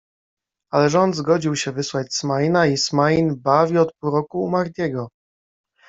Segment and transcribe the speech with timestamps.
[0.71, 5.09] Ale rząd zgodził się wysłać Smaina i Smain bawi od pół roku u Mahdiego.